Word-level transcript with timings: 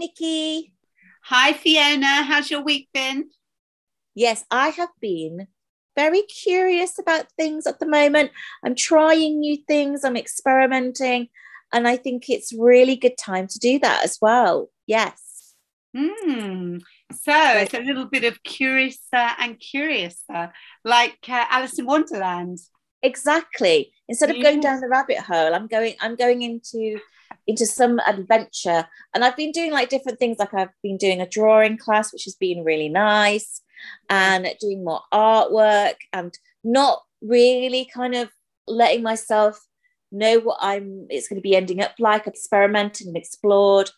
Nicci. 0.00 0.72
Hi, 1.24 1.52
Fiona. 1.52 2.22
How's 2.22 2.50
your 2.50 2.62
week 2.62 2.88
been? 2.92 3.30
Yes, 4.14 4.44
I 4.50 4.68
have 4.68 4.90
been 5.00 5.48
very 5.96 6.22
curious 6.22 6.98
about 6.98 7.32
things 7.32 7.66
at 7.66 7.80
the 7.80 7.86
moment. 7.86 8.30
I'm 8.64 8.74
trying 8.74 9.40
new 9.40 9.56
things, 9.66 10.04
I'm 10.04 10.16
experimenting, 10.16 11.28
and 11.72 11.88
I 11.88 11.96
think 11.96 12.28
it's 12.28 12.52
really 12.52 12.96
good 12.96 13.16
time 13.16 13.46
to 13.48 13.58
do 13.58 13.78
that 13.80 14.04
as 14.04 14.18
well. 14.20 14.68
Yes. 14.86 15.54
Hmm. 15.96 16.78
So 17.12 17.32
it's 17.32 17.74
a 17.74 17.80
little 17.80 18.04
bit 18.04 18.24
of 18.24 18.42
curious 18.42 18.98
and 19.12 19.58
curious, 19.58 20.22
like 20.84 21.18
uh, 21.28 21.44
Alice 21.50 21.78
in 21.78 21.86
Wonderland. 21.86 22.58
Exactly. 23.02 23.92
Instead 24.08 24.30
of 24.30 24.42
going 24.42 24.60
down 24.60 24.80
the 24.80 24.88
rabbit 24.88 25.18
hole, 25.18 25.54
I'm 25.54 25.66
going. 25.66 25.94
I'm 26.00 26.16
going 26.16 26.42
into 26.42 26.98
into 27.46 27.66
some 27.66 28.00
adventure, 28.00 28.86
and 29.14 29.24
I've 29.24 29.36
been 29.36 29.52
doing 29.52 29.72
like 29.72 29.88
different 29.88 30.18
things. 30.18 30.38
Like 30.38 30.54
I've 30.54 30.74
been 30.82 30.96
doing 30.96 31.20
a 31.20 31.28
drawing 31.28 31.78
class, 31.78 32.12
which 32.12 32.24
has 32.24 32.34
been 32.34 32.64
really 32.64 32.88
nice, 32.88 33.62
and 34.10 34.48
doing 34.60 34.84
more 34.84 35.02
artwork, 35.12 35.96
and 36.12 36.36
not 36.64 37.02
really 37.20 37.88
kind 37.94 38.14
of 38.14 38.30
letting 38.66 39.02
myself 39.02 39.64
know 40.10 40.38
what 40.40 40.58
I'm. 40.60 41.06
It's 41.08 41.28
going 41.28 41.40
to 41.40 41.48
be 41.48 41.56
ending 41.56 41.82
up 41.82 41.94
like. 41.98 42.26
Experimented 42.26 43.06
and 43.06 43.16
explored, 43.16 43.90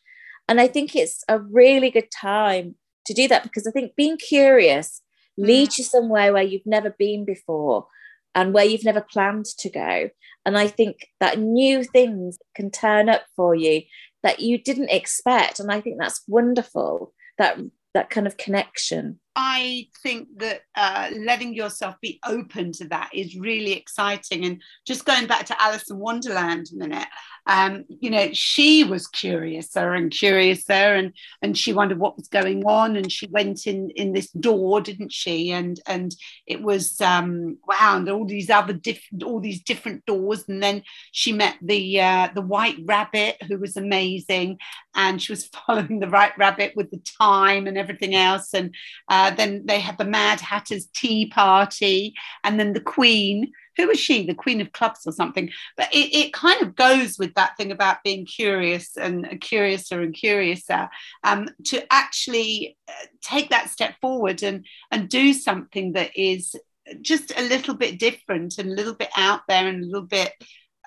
and 0.49 0.61
I 0.61 0.67
think 0.67 0.95
it's 0.95 1.25
a 1.29 1.39
really 1.39 1.91
good 1.91 2.11
time 2.11 2.75
to 3.07 3.15
do 3.15 3.27
that 3.29 3.43
because 3.43 3.67
I 3.67 3.71
think 3.71 3.97
being 3.97 4.19
curious 4.19 5.01
mm. 5.39 5.47
leads 5.47 5.79
you 5.79 5.85
somewhere 5.85 6.33
where 6.33 6.43
you've 6.43 6.67
never 6.67 6.91
been 6.91 7.25
before 7.25 7.87
and 8.35 8.53
where 8.53 8.65
you've 8.65 8.85
never 8.85 9.01
planned 9.01 9.47
to 9.59 9.71
go. 9.71 10.11
And 10.47 10.57
I 10.57 10.69
think 10.69 11.09
that 11.21 11.39
new 11.39 11.85
things 11.85 12.39
can 12.55 12.71
turn 12.71 13.09
up 13.09 13.23
for 13.37 13.55
you 13.55 13.83
that 14.23 14.41
you 14.41 14.59
didn't 14.59 14.91
expect. 14.91 15.61
And 15.61 15.71
I 15.71 15.81
think 15.81 15.97
that's 15.99 16.23
wonderful, 16.27 17.13
that 17.39 17.59
that 17.95 18.11
kind 18.11 18.27
of 18.27 18.37
connection. 18.37 19.19
I 19.41 19.87
think 20.03 20.27
that 20.39 20.63
uh, 20.75 21.11
letting 21.17 21.55
yourself 21.55 21.95
be 22.03 22.19
open 22.27 22.73
to 22.73 22.89
that 22.89 23.11
is 23.15 23.39
really 23.39 23.73
exciting. 23.73 24.45
And 24.45 24.61
just 24.85 25.05
going 25.05 25.29
back 25.29 25.47
to 25.47 25.63
Alice 25.63 25.89
in 25.89 25.99
Wonderland 25.99 26.67
a 26.73 26.77
minute, 26.77 27.07
um, 27.49 27.87
you 27.89 28.11
know, 28.11 28.29
she 28.35 28.85
was 28.85 29.07
curiouser 29.07 29.95
and 29.95 30.11
curiouser, 30.11 30.73
and 30.73 31.15
and 31.41 31.57
she 31.57 31.73
wondered 31.73 31.99
what 31.99 32.17
was 32.17 32.29
going 32.29 32.63
on, 32.67 32.95
and 32.95 33.11
she 33.11 33.27
went 33.27 33.67
in 33.67 33.91
in 33.97 34.13
this 34.13 34.29
door, 34.33 34.83
didn't 34.83 35.13
she? 35.13 35.51
And 35.51 35.81
and 35.87 36.15
it 36.47 36.61
was 36.61 37.01
um, 37.01 37.57
wow, 37.67 37.97
and 37.97 38.09
all 38.11 38.27
these 38.27 38.51
other 38.51 38.75
different 38.75 39.23
all 39.23 39.41
these 39.41 39.63
different 39.63 40.05
doors, 40.05 40.45
and 40.47 40.63
then 40.63 40.83
she 41.13 41.33
met 41.33 41.57
the 41.63 42.01
uh, 42.01 42.29
the 42.35 42.43
White 42.43 42.77
Rabbit, 42.85 43.43
who 43.49 43.57
was 43.57 43.79
amazing, 43.79 44.59
and 44.95 45.23
she 45.23 45.33
was 45.33 45.47
following 45.67 46.01
the 46.01 46.09
White 46.09 46.37
Rabbit 46.37 46.75
with 46.77 46.91
the 46.91 47.01
time 47.19 47.67
and 47.67 47.79
everything 47.79 48.15
else, 48.15 48.53
and 48.53 48.75
uh, 49.09 49.28
uh, 49.29 49.35
then 49.35 49.63
they 49.67 49.81
had 49.81 49.99
the 49.99 50.05
Mad 50.05 50.41
Hatter's 50.41 50.87
tea 50.95 51.27
party, 51.27 52.15
and 52.45 52.59
then 52.59 52.73
the 52.73 52.81
Queen. 52.81 53.53
Who 53.77 53.87
was 53.87 54.01
she? 54.01 54.27
The 54.27 54.35
Queen 54.35 54.61
of 54.61 54.73
Clubs 54.73 55.07
or 55.07 55.13
something. 55.13 55.51
But 55.77 55.95
it, 55.95 56.13
it 56.13 56.33
kind 56.33 56.61
of 56.63 56.75
goes 56.75 57.17
with 57.17 57.35
that 57.35 57.57
thing 57.57 57.71
about 57.71 58.03
being 58.03 58.27
curious 58.27 58.97
and 58.97 59.41
curiouser 59.41 60.03
and 60.03 60.13
curiouser 60.13 60.89
um, 61.23 61.49
to 61.67 61.87
actually 61.93 62.77
uh, 62.89 62.93
take 63.23 63.51
that 63.51 63.71
step 63.71 63.95
forward 64.01 64.43
and, 64.43 64.67
and 64.91 65.09
do 65.09 65.33
something 65.33 65.93
that 65.93 66.11
is 66.17 66.57
just 67.03 67.33
a 67.39 67.49
little 67.49 67.75
bit 67.75 68.01
different 68.01 68.59
and 68.59 68.69
a 68.71 68.75
little 68.75 68.95
bit 68.95 69.11
out 69.17 69.43
there 69.47 69.69
and 69.69 69.85
a 69.85 69.87
little 69.87 70.09
bit 70.09 70.33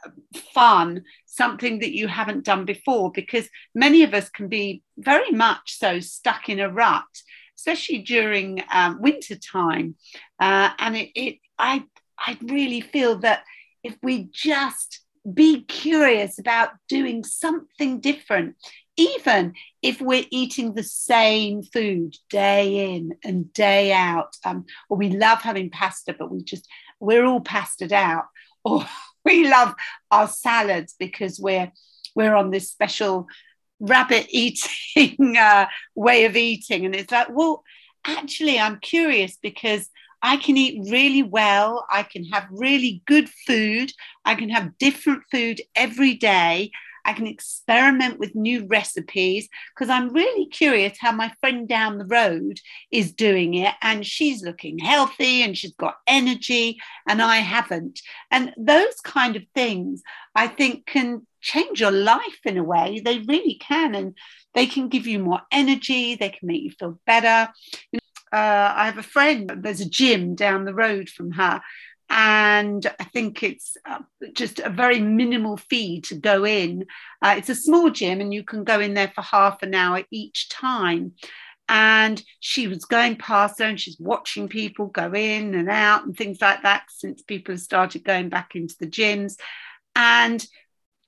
uh, 0.06 0.10
fun, 0.54 1.04
something 1.26 1.80
that 1.80 1.96
you 1.96 2.10
haven't 2.10 2.44
done 2.44 2.66
before, 2.66 3.10
because 3.14 3.48
many 3.74 4.04
of 4.04 4.14
us 4.14 4.30
can 4.30 4.50
be 4.50 4.84
very 4.98 5.32
much 5.32 5.78
so 5.78 6.02
stuck 6.02 6.50
in 6.50 6.60
a 6.60 6.70
rut 6.70 7.06
especially 7.62 8.00
during 8.00 8.64
um, 8.74 9.00
winter 9.02 9.36
time. 9.36 9.96
Uh, 10.40 10.72
and 10.80 10.98
it, 10.98 11.10
it, 11.16 11.38
I, 11.60 11.84
I 12.18 12.38
really 12.42 12.82
feel 12.82 13.20
that 13.20 13.44
if 13.84 13.96
we 14.02 14.30
just 14.34 15.02
be 15.32 15.64
curious 15.64 16.40
about 16.40 16.70
doing 16.90 17.24
something 17.24 18.00
different, 18.00 18.56
even 18.98 19.54
if 19.84 20.02
we're 20.02 20.26
eating 20.32 20.74
the 20.74 20.84
same 20.84 21.62
food 21.62 22.16
day 22.32 22.96
in 22.96 23.14
and 23.24 23.54
day 23.54 23.94
out, 23.94 24.36
um, 24.44 24.66
or 24.90 24.98
we 24.98 25.10
love 25.10 25.42
having 25.42 25.70
pasta, 25.70 26.16
but 26.18 26.32
we 26.32 26.44
just, 26.44 26.68
we're 27.00 27.26
all 27.26 27.42
pastaed 27.42 27.92
out, 27.92 28.26
or 28.66 28.84
we 29.26 29.48
love 29.48 29.76
our 30.10 30.28
salads 30.28 30.96
because 30.98 31.40
we're, 31.40 31.72
we're 32.16 32.36
on 32.36 32.50
this 32.50 32.72
special 32.72 33.28
rabbit 33.82 34.28
eating 34.30 35.36
uh, 35.38 35.68
way 35.96 36.26
of 36.26 36.38
eating. 36.38 36.86
And 36.86 36.96
it's 36.96 37.12
like, 37.12 37.28
well, 37.32 37.64
actually, 38.06 38.60
I'm 38.60 38.80
curious 38.80 39.38
because 39.42 39.90
I 40.24 40.38
can 40.38 40.56
eat 40.56 40.90
really 40.92 41.24
well. 41.24 41.86
I 41.90 42.04
can 42.04 42.26
have 42.26 42.48
really 42.52 43.02
good 43.08 43.28
food. 43.48 43.92
I 44.24 44.36
can 44.36 44.50
have 44.50 44.78
different 44.78 45.24
food 45.32 45.62
every 45.76 46.14
day. 46.14 46.72
I 47.04 47.14
can 47.14 47.26
experiment 47.26 48.20
with 48.20 48.36
new 48.36 48.68
recipes 48.68 49.50
because 49.74 49.90
I'm 49.90 50.14
really 50.14 50.46
curious 50.48 50.98
how 51.00 51.12
my 51.12 51.32
friend 51.40 51.68
down 51.68 51.98
the 51.98 52.06
road 52.06 52.60
is 52.92 53.14
doing 53.14 53.56
it. 53.56 53.74
And 53.82 54.06
she's 54.06 54.44
looking 54.44 54.78
healthy 54.78 55.42
and 55.42 55.58
she's 55.58 55.74
got 55.74 55.96
energy, 56.08 56.80
and 57.08 57.22
I 57.22 57.38
haven't. 57.38 58.00
And 58.30 58.54
those 58.58 59.00
kind 59.04 59.36
of 59.36 59.44
things 59.56 60.04
I 60.36 60.48
think 60.48 60.86
can 60.86 61.26
change 61.42 61.82
your 61.82 61.92
life 61.92 62.40
in 62.46 62.58
a 62.58 62.64
way. 62.64 63.02
They 63.04 63.20
really 63.20 63.56
can. 63.56 63.96
And 63.96 64.18
they 64.54 64.66
can 64.66 64.90
give 64.90 65.08
you 65.08 65.20
more 65.20 65.42
energy, 65.52 66.16
they 66.16 66.30
can 66.30 66.48
make 66.48 66.62
you 66.62 66.72
feel 66.72 67.00
better. 67.06 67.52
You 67.92 68.00
know, 68.00 68.38
uh, 68.38 68.74
I 68.76 68.86
have 68.86 68.98
a 68.98 69.04
friend, 69.04 69.52
there's 69.58 69.82
a 69.82 69.90
gym 69.90 70.36
down 70.36 70.66
the 70.66 70.74
road 70.74 71.10
from 71.10 71.32
her. 71.32 71.62
And 72.10 72.86
I 73.00 73.06
think 73.06 73.42
it's 73.42 73.78
uh, 73.90 74.00
just 74.34 74.60
a 74.60 74.70
very 74.70 75.00
minimal 75.00 75.56
fee 75.56 76.02
to 76.02 76.16
go 76.16 76.46
in. 76.46 76.86
Uh, 77.22 77.36
it's 77.38 77.48
a 77.48 77.56
small 77.56 77.90
gym, 77.90 78.20
and 78.20 78.34
you 78.34 78.44
can 78.44 78.66
go 78.66 78.82
in 78.82 78.94
there 78.94 79.14
for 79.16 79.22
half 79.22 79.64
an 79.64 79.74
hour 79.74 80.04
each 80.12 80.50
time 80.50 81.14
and 81.70 82.22
she 82.42 82.68
was 82.68 82.84
going 82.84 83.16
past 83.16 83.58
there 83.58 83.70
and 83.70 83.80
she's 83.80 83.98
watching 83.98 84.50
people 84.50 84.88
go 84.88 85.14
in 85.14 85.56
and 85.56 85.70
out 85.70 86.04
and 86.04 86.18
things 86.18 86.42
like 86.42 86.62
that 86.64 86.84
since 86.90 87.22
people 87.22 87.54
have 87.54 87.62
started 87.62 88.04
going 88.04 88.28
back 88.28 88.56
into 88.56 88.76
the 88.78 88.88
gyms 88.88 89.38
and 89.96 90.46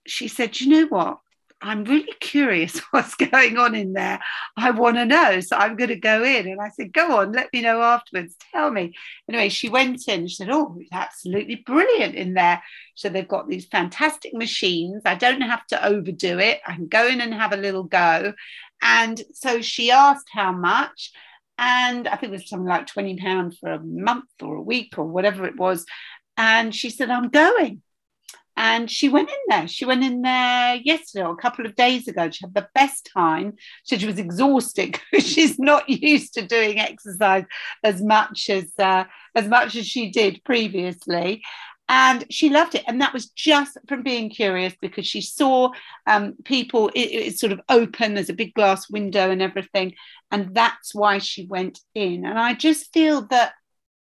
she 0.06 0.28
said, 0.28 0.60
You 0.60 0.70
know 0.70 0.88
what? 0.88 1.20
I'm 1.64 1.86
really 1.86 2.14
curious 2.20 2.80
what's 2.92 3.16
going 3.16 3.58
on 3.58 3.74
in 3.74 3.94
there. 3.94 4.20
I 4.58 4.72
want 4.72 4.98
to 4.98 5.06
know. 5.06 5.40
So 5.40 5.56
I'm 5.56 5.78
going 5.78 5.90
to 5.90 5.96
go 5.96 6.22
in. 6.24 6.48
And 6.48 6.62
I 6.62 6.70
said, 6.70 6.94
Go 6.94 7.20
on, 7.20 7.32
let 7.32 7.52
me 7.54 7.62
know 7.62 7.82
afterwards. 7.82 8.36
Tell 8.52 8.70
me. 8.70 8.94
Anyway, 9.30 9.50
she 9.50 9.70
went 9.70 10.08
in. 10.08 10.28
She 10.28 10.36
said, 10.36 10.50
Oh, 10.52 10.76
it's 10.80 10.90
absolutely 10.92 11.64
brilliant 11.66 12.16
in 12.16 12.34
there. 12.34 12.62
So 12.96 13.10
they've 13.10 13.28
got 13.28 13.48
these 13.48 13.66
fantastic 13.66 14.34
machines. 14.34 15.04
I 15.06 15.16
don't 15.16 15.42
have 15.42 15.66
to 15.68 15.86
overdo 15.86 16.40
it. 16.40 16.60
I 16.68 16.76
can 16.76 16.88
go 16.88 17.08
in 17.08 17.22
and 17.22 17.34
have 17.34 17.54
a 17.54 17.58
little 17.58 17.84
go. 17.84 18.34
And 18.82 19.22
so 19.34 19.62
she 19.62 19.92
asked 19.92 20.28
how 20.32 20.52
much. 20.52 21.12
And 21.58 22.08
I 22.08 22.18
think 22.18 22.32
it 22.32 22.36
was 22.36 22.50
something 22.50 22.68
like 22.68 22.88
£20 22.88 23.58
for 23.60 23.72
a 23.72 23.80
month 23.80 24.26
or 24.42 24.56
a 24.56 24.62
week 24.62 24.96
or 24.98 25.06
whatever 25.06 25.46
it 25.46 25.56
was. 25.56 25.86
And 26.36 26.76
she 26.76 26.90
said, 26.90 27.10
I'm 27.10 27.30
going. 27.30 27.82
And 28.56 28.90
she 28.90 29.10
went 29.10 29.30
in 29.30 29.36
there. 29.48 29.68
She 29.68 29.86
went 29.86 30.04
in 30.04 30.22
there 30.22 30.76
yesterday 30.76 31.26
or 31.26 31.34
a 31.34 31.38
couple 31.38 31.66
of 31.66 31.76
days 31.76 32.08
ago. 32.08 32.30
She 32.30 32.46
had 32.46 32.54
the 32.54 32.68
best 32.76 33.10
time. 33.12 33.54
So 33.84 33.98
she 33.98 34.06
was 34.06 34.20
exhausted 34.20 35.00
because 35.12 35.28
she's 35.28 35.58
not 35.58 35.90
used 35.90 36.36
to 36.36 36.46
doing 36.46 36.80
exercise 36.80 37.46
as 37.84 38.02
much 38.02 38.50
as 38.50 38.72
uh, 38.78 39.06
as 39.36 39.48
much 39.48 39.76
as 39.76 39.88
she 39.88 40.12
did 40.12 40.44
previously. 40.44 41.42
And 41.90 42.26
she 42.30 42.50
loved 42.50 42.76
it. 42.76 42.84
And 42.88 43.02
that 43.02 43.14
was 43.14 43.28
just 43.30 43.78
from 43.88 44.04
being 44.04 44.30
curious 44.30 44.74
because 44.82 45.06
she 45.06 45.22
saw 45.22 45.72
um, 46.08 46.36
people, 46.46 46.90
it, 46.90 47.00
it's 47.00 47.40
sort 47.40 47.52
of 47.52 47.62
open, 47.68 48.14
there's 48.14 48.30
a 48.30 48.34
big 48.34 48.54
glass 48.54 48.90
window 48.90 49.30
and 49.30 49.42
everything. 49.42 49.94
And 50.32 50.56
that's 50.56 50.96
why 50.96 51.18
she 51.18 51.46
went 51.46 51.80
in. 51.94 52.26
And 52.26 52.40
I 52.40 52.54
just 52.54 52.94
feel 52.94 53.28
that 53.28 53.54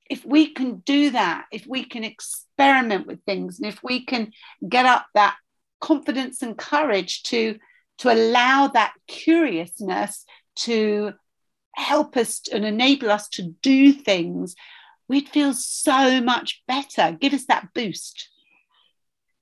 if 0.10 0.24
we 0.24 0.54
can 0.54 0.78
do 0.86 1.10
that, 1.12 1.46
if 1.52 1.66
we 1.66 1.84
can 1.84 2.04
experiment 2.58 3.08
with 3.08 3.24
things, 3.24 3.60
and 3.60 3.68
if 3.68 3.82
we 3.84 4.06
can 4.06 4.32
get 4.68 4.86
up 4.86 5.06
that 5.14 5.36
confidence 5.82 6.42
and 6.42 6.58
courage 6.58 7.24
to, 7.24 7.58
to 8.00 8.12
allow 8.12 8.68
that 8.68 8.94
curiousness 9.08 10.26
to 10.56 11.14
help 11.76 12.16
us 12.16 12.42
and 12.52 12.66
enable 12.66 13.12
us 13.12 13.28
to 13.30 13.54
do 13.62 13.92
things, 13.92 14.56
we'd 15.08 15.30
feel 15.30 15.54
so 15.54 16.22
much 16.22 16.64
better. 16.68 17.18
Give 17.20 17.34
us 17.34 17.46
that 17.48 17.70
boost. 17.74 18.30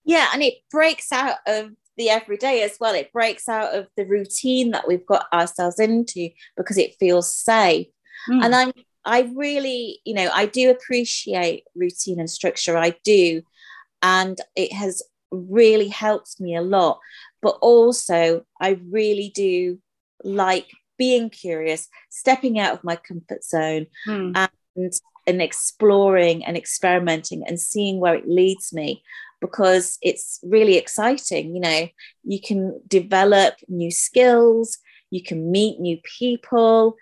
Yeah, 0.03 0.27
and 0.33 0.41
it 0.41 0.55
breaks 0.71 1.11
out 1.11 1.37
of 1.45 1.71
the 1.97 2.09
everyday 2.09 2.63
as 2.63 2.77
well. 2.79 2.95
It 2.95 3.13
breaks 3.13 3.47
out 3.47 3.75
of 3.75 3.87
the 3.95 4.05
routine 4.05 4.71
that 4.71 4.87
we've 4.87 5.05
got 5.05 5.27
ourselves 5.31 5.79
into 5.79 6.29
because 6.57 6.77
it 6.77 6.95
feels 6.99 7.33
safe. 7.33 7.87
Mm. 8.29 8.45
And 8.45 8.55
I'm 8.55 8.71
I 9.05 9.31
really, 9.35 9.99
you 10.05 10.13
know, 10.13 10.29
I 10.33 10.45
do 10.45 10.69
appreciate 10.69 11.63
routine 11.75 12.19
and 12.19 12.29
structure. 12.29 12.77
I 12.77 12.95
do. 13.03 13.41
And 14.01 14.37
it 14.55 14.73
has 14.73 15.01
really 15.31 15.87
helped 15.87 16.39
me 16.39 16.55
a 16.55 16.61
lot. 16.61 16.99
But 17.41 17.57
also, 17.61 18.45
I 18.59 18.79
really 18.89 19.31
do 19.33 19.79
like 20.23 20.67
being 20.97 21.29
curious, 21.29 21.87
stepping 22.09 22.59
out 22.59 22.73
of 22.73 22.83
my 22.83 22.95
comfort 22.95 23.43
zone 23.43 23.87
Hmm. 24.05 24.33
and 24.35 24.93
and 25.27 25.41
exploring 25.41 26.43
and 26.45 26.57
experimenting 26.57 27.43
and 27.47 27.59
seeing 27.59 27.99
where 27.99 28.15
it 28.15 28.27
leads 28.27 28.73
me 28.73 29.03
because 29.39 29.97
it's 30.01 30.39
really 30.43 30.77
exciting. 30.77 31.55
You 31.55 31.61
know, 31.61 31.87
you 32.23 32.39
can 32.41 32.79
develop 32.87 33.55
new 33.67 33.91
skills, 33.91 34.77
you 35.09 35.23
can 35.23 35.51
meet 35.51 35.79
new 35.79 35.97
people, 36.19 36.95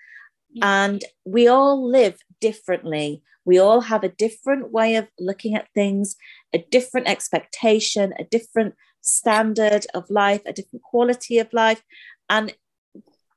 and 0.61 1.03
we 1.25 1.47
all 1.47 1.89
live 1.89 2.17
differently. 2.41 3.21
We 3.45 3.59
all 3.59 3.81
have 3.81 4.03
a 4.03 4.09
different 4.09 4.71
way 4.71 4.95
of 4.95 5.07
looking 5.19 5.55
at 5.55 5.69
things, 5.73 6.15
a 6.53 6.59
different 6.71 7.07
expectation, 7.07 8.13
a 8.19 8.23
different 8.23 8.75
standard 9.01 9.85
of 9.93 10.09
life, 10.09 10.41
a 10.45 10.53
different 10.53 10.83
quality 10.83 11.39
of 11.39 11.51
life. 11.53 11.81
And 12.29 12.53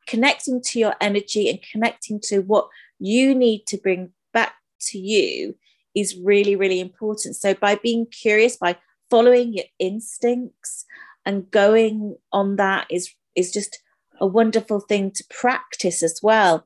connecting 0.06 0.61
to 0.62 0.79
your 0.79 0.94
energy 1.00 1.49
and 1.49 1.61
connecting 1.70 2.20
to 2.25 2.41
what 2.41 2.69
you 2.99 3.35
need 3.35 3.67
to 3.67 3.79
bring 3.79 4.12
back 4.32 4.55
to 4.81 4.99
you 4.99 5.56
is 5.94 6.17
really, 6.17 6.56
really 6.56 6.81
important. 6.81 7.37
So, 7.37 7.55
by 7.55 7.76
being 7.76 8.06
curious, 8.06 8.56
by 8.56 8.76
following 9.11 9.53
your 9.53 9.67
instincts 9.79 10.85
and 11.25 11.50
going 11.50 12.17
on 12.32 12.56
that 12.56 12.87
is, 12.91 13.15
is 13.37 13.53
just 13.53 13.79
a 14.20 14.26
wonderful 14.26 14.81
thing 14.81 15.11
to 15.12 15.25
practice 15.31 16.03
as 16.03 16.20
well. 16.23 16.65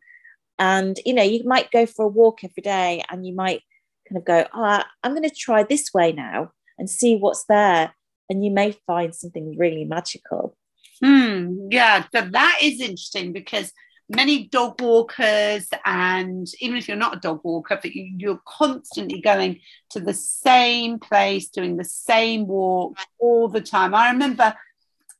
And, 0.58 0.98
you 1.04 1.14
know, 1.14 1.22
you 1.22 1.42
might 1.44 1.70
go 1.70 1.86
for 1.86 2.06
a 2.06 2.08
walk 2.08 2.44
every 2.44 2.62
day 2.62 3.02
and 3.10 3.26
you 3.26 3.34
might 3.34 3.62
kind 4.08 4.18
of 4.18 4.24
go, 4.24 4.46
oh, 4.54 4.82
I'm 5.02 5.12
going 5.12 5.28
to 5.28 5.34
try 5.34 5.62
this 5.62 5.92
way 5.92 6.12
now 6.12 6.52
and 6.78 6.88
see 6.88 7.16
what's 7.16 7.44
there. 7.44 7.94
And 8.28 8.44
you 8.44 8.50
may 8.50 8.72
find 8.86 9.14
something 9.14 9.56
really 9.56 9.84
magical. 9.84 10.56
Hmm, 11.02 11.68
yeah, 11.70 12.04
so 12.14 12.22
that 12.22 12.58
is 12.62 12.80
interesting 12.80 13.32
because 13.32 13.72
many 14.08 14.48
dog 14.48 14.80
walkers, 14.80 15.68
and 15.84 16.46
even 16.60 16.76
if 16.76 16.88
you're 16.88 16.96
not 16.96 17.16
a 17.16 17.20
dog 17.20 17.40
walker, 17.44 17.78
but 17.80 17.94
you, 17.94 18.14
you're 18.16 18.40
constantly 18.46 19.20
going 19.20 19.60
to 19.90 20.00
the 20.00 20.14
same 20.14 20.98
place, 20.98 21.48
doing 21.48 21.76
the 21.76 21.84
same 21.84 22.46
walk 22.46 22.96
all 23.18 23.48
the 23.48 23.60
time. 23.60 23.94
I 23.94 24.10
remember 24.10 24.54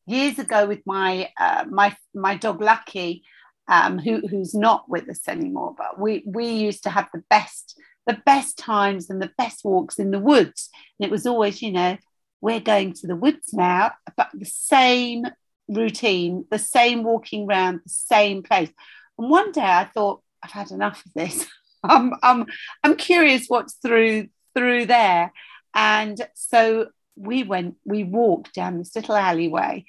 years 0.06 0.38
ago 0.38 0.66
with 0.66 0.80
my 0.86 1.30
uh, 1.38 1.64
my 1.68 1.96
my 2.14 2.36
dog 2.36 2.60
Lucky, 2.60 3.24
um, 3.68 3.98
who 3.98 4.26
who's 4.26 4.54
not 4.54 4.88
with 4.88 5.08
us 5.08 5.28
anymore, 5.28 5.74
but 5.76 5.98
we 5.98 6.22
we 6.26 6.48
used 6.48 6.82
to 6.84 6.90
have 6.90 7.08
the 7.12 7.22
best 7.30 7.80
the 8.06 8.20
best 8.24 8.56
times 8.56 9.10
and 9.10 9.20
the 9.20 9.32
best 9.36 9.64
walks 9.64 9.98
in 9.98 10.10
the 10.10 10.18
woods, 10.18 10.70
and 10.98 11.06
it 11.06 11.10
was 11.10 11.26
always 11.26 11.62
you 11.62 11.72
know 11.72 11.96
we're 12.40 12.60
going 12.60 12.92
to 12.92 13.06
the 13.06 13.16
woods 13.16 13.52
now, 13.52 13.92
but 14.16 14.28
the 14.34 14.44
same 14.44 15.26
routine, 15.68 16.44
the 16.50 16.58
same 16.58 17.02
walking 17.02 17.48
around 17.48 17.80
the 17.82 17.90
same 17.90 18.42
place. 18.42 18.70
And 19.18 19.30
one 19.30 19.52
day 19.52 19.62
I 19.62 19.84
thought, 19.84 20.22
I've 20.42 20.50
had 20.50 20.70
enough 20.70 21.04
of 21.04 21.12
this. 21.14 21.46
I'm, 21.82 22.12
I'm, 22.22 22.46
I'm 22.82 22.96
curious 22.96 23.46
what's 23.48 23.74
through 23.74 24.28
through 24.54 24.86
there. 24.86 25.32
And 25.74 26.20
so 26.34 26.88
we 27.16 27.42
went, 27.42 27.76
we 27.84 28.04
walked 28.04 28.54
down 28.54 28.78
this 28.78 28.96
little 28.96 29.16
alleyway 29.16 29.84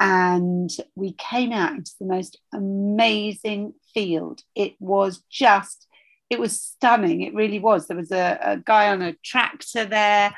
and 0.00 0.70
we 0.94 1.12
came 1.12 1.52
out 1.52 1.72
into 1.72 1.92
the 1.98 2.06
most 2.06 2.38
amazing 2.52 3.74
field. 3.94 4.42
It 4.54 4.74
was 4.78 5.22
just, 5.30 5.86
it 6.30 6.38
was 6.38 6.60
stunning. 6.60 7.22
It 7.22 7.34
really 7.34 7.58
was. 7.58 7.86
There 7.86 7.96
was 7.96 8.12
a, 8.12 8.38
a 8.40 8.56
guy 8.58 8.90
on 8.90 9.02
a 9.02 9.16
tractor 9.24 9.84
there 9.84 10.34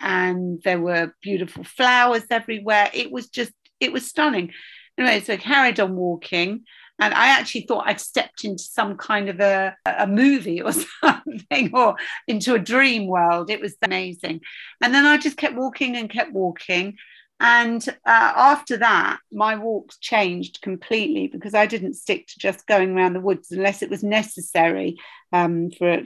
and 0.00 0.60
there 0.64 0.80
were 0.80 1.14
beautiful 1.22 1.64
flowers 1.64 2.24
everywhere. 2.30 2.90
It 2.92 3.10
was 3.10 3.28
just 3.28 3.52
it 3.80 3.92
was 3.92 4.06
stunning. 4.06 4.52
Anyway, 4.98 5.20
so 5.20 5.34
I 5.34 5.36
carried 5.36 5.78
on 5.78 5.94
walking, 5.94 6.64
and 6.98 7.14
I 7.14 7.28
actually 7.28 7.62
thought 7.62 7.86
I'd 7.86 8.00
stepped 8.00 8.44
into 8.44 8.62
some 8.62 8.96
kind 8.96 9.28
of 9.28 9.40
a, 9.40 9.76
a 9.86 10.06
movie 10.06 10.60
or 10.60 10.72
something, 11.02 11.70
or 11.72 11.96
into 12.26 12.54
a 12.54 12.58
dream 12.58 13.06
world. 13.06 13.50
It 13.50 13.60
was 13.60 13.76
amazing. 13.82 14.40
And 14.82 14.92
then 14.92 15.06
I 15.06 15.16
just 15.18 15.36
kept 15.36 15.54
walking 15.54 15.96
and 15.96 16.10
kept 16.10 16.32
walking. 16.32 16.96
And 17.40 17.86
uh, 17.88 18.32
after 18.36 18.76
that, 18.78 19.18
my 19.30 19.56
walks 19.56 19.98
changed 19.98 20.60
completely 20.60 21.28
because 21.28 21.54
I 21.54 21.66
didn't 21.66 21.94
stick 21.94 22.26
to 22.28 22.38
just 22.38 22.66
going 22.66 22.96
around 22.96 23.12
the 23.12 23.20
woods 23.20 23.52
unless 23.52 23.82
it 23.82 23.90
was 23.90 24.02
necessary 24.02 24.96
um, 25.32 25.70
for, 25.70 26.02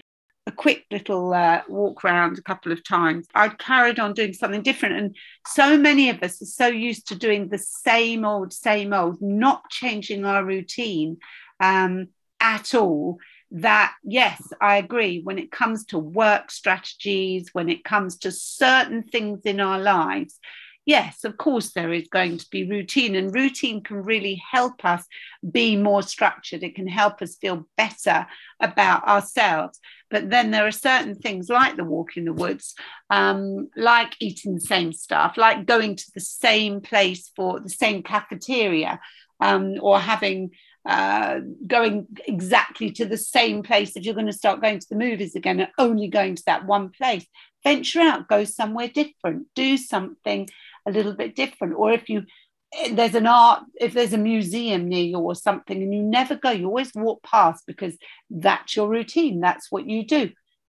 a 0.47 0.53
quick 0.53 0.85
little 0.91 1.33
uh, 1.33 1.63
walk 1.69 2.05
around 2.05 2.39
a 2.39 2.43
couple 2.43 2.73
of 2.73 2.85
times. 2.85 3.27
I 3.35 3.49
carried 3.49 4.01
on 4.01 4.13
doing 4.13 4.33
something 4.33 4.63
different. 4.63 4.97
And 4.97 5.17
so 5.47 5.79
many 5.79 6.11
of 6.11 6.23
us 6.23 6.43
are 6.43 6.47
so 6.47 6.67
used 6.67 7.09
to 7.09 7.15
doing 7.15 7.49
the 7.49 7.59
same 7.59 8.25
old, 8.25 8.53
same 8.53 8.93
old, 8.93 9.23
not 9.23 9.69
changing 9.71 10.25
our 10.25 10.45
routine 10.45 11.19
um, 11.61 12.09
at 12.41 12.75
all. 12.75 13.19
That, 13.53 13.95
yes, 14.03 14.43
I 14.61 14.79
agree. 14.79 15.21
When 15.23 15.39
it 15.39 15.53
comes 15.53 15.85
to 15.87 15.99
work 15.99 16.51
strategies, 16.51 17.51
when 17.53 17.69
it 17.69 17.85
comes 17.85 18.19
to 18.19 18.33
certain 18.33 19.03
things 19.03 19.43
in 19.45 19.61
our 19.61 19.79
lives, 19.79 20.41
yes, 20.85 21.25
of 21.25 21.37
course, 21.37 21.73
there 21.73 21.93
is 21.93 22.09
going 22.09 22.39
to 22.39 22.47
be 22.51 22.69
routine, 22.69 23.15
and 23.15 23.35
routine 23.35 23.83
can 23.83 24.03
really 24.03 24.43
help 24.51 24.85
us 24.85 25.07
be 25.51 25.77
more 25.77 26.03
structured. 26.03 26.63
It 26.63 26.75
can 26.75 26.89
help 26.89 27.23
us 27.23 27.37
feel 27.37 27.67
better 27.77 28.27
about 28.61 29.07
ourselves. 29.07 29.79
But 30.11 30.31
then 30.31 30.51
there 30.51 30.67
are 30.67 30.73
certain 30.73 31.15
things 31.15 31.49
like 31.49 31.77
the 31.77 31.85
walk 31.85 32.17
in 32.17 32.25
the 32.25 32.33
woods, 32.33 32.75
um, 33.11 33.71
like 33.77 34.15
eating 34.21 34.55
the 34.55 34.61
same 34.61 34.93
stuff, 34.93 35.37
like 35.37 35.67
going 35.67 35.97
to 35.97 36.11
the 36.15 36.21
same 36.21 36.81
place 36.81 37.31
for 37.35 37.61
the 37.61 37.71
same 37.71 38.03
cafeteria, 38.03 39.01
um, 39.41 39.77
or 39.81 39.99
having 39.99 40.51
uh, 40.85 41.39
going 41.67 42.09
exactly 42.27 42.91
to 42.91 43.07
the 43.07 43.17
same 43.17 43.63
place 43.63 43.97
if 43.97 44.05
you're 44.05 44.15
going 44.15 44.27
to 44.27 44.33
start 44.33 44.61
going 44.61 44.81
to 44.81 44.89
the 44.91 44.97
movies 44.97 45.37
again 45.37 45.61
and 45.61 45.71
only 45.79 46.09
going 46.09 46.35
to 46.35 46.43
that 46.47 46.67
one 46.67 46.91
place. 46.91 47.25
Venture 47.63 48.01
out, 48.01 48.29
go 48.29 48.43
somewhere 48.43 48.89
different, 48.89 49.47
do 49.55 49.77
something 49.77 50.49
a 50.87 50.91
little 50.91 51.15
bit 51.15 51.37
different. 51.37 51.75
Or 51.75 51.93
if 51.93 52.09
you 52.09 52.25
there's 52.91 53.15
an 53.15 53.27
art, 53.27 53.65
if 53.81 53.93
there's 53.93 54.15
a 54.15 54.19
museum 54.19 54.89
near 54.89 55.05
you 55.05 55.19
or 55.19 55.35
something, 55.35 55.83
and 55.83 55.93
you 55.93 56.03
never 56.03 56.35
go, 56.35 56.51
you 56.51 56.67
always 56.67 56.93
walk 56.95 57.23
past 57.23 57.65
because 57.67 57.97
that's 58.31 58.77
your 58.77 58.89
routine, 58.89 59.41
that's 59.41 59.71
what 59.71 59.87
you 59.87 60.07
do. 60.07 60.31